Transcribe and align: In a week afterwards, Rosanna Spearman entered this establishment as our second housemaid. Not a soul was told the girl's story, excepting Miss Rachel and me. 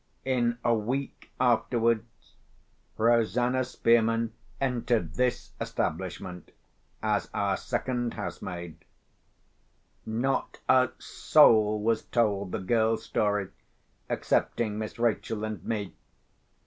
In 0.25 0.57
a 0.65 0.73
week 0.73 1.31
afterwards, 1.39 2.33
Rosanna 2.97 3.63
Spearman 3.63 4.33
entered 4.59 5.13
this 5.13 5.51
establishment 5.61 6.53
as 7.03 7.29
our 7.35 7.55
second 7.55 8.15
housemaid. 8.15 8.79
Not 10.03 10.57
a 10.67 10.89
soul 10.97 11.79
was 11.83 12.01
told 12.01 12.51
the 12.51 12.57
girl's 12.57 13.03
story, 13.03 13.49
excepting 14.09 14.79
Miss 14.79 14.97
Rachel 14.97 15.43
and 15.43 15.63
me. 15.63 15.93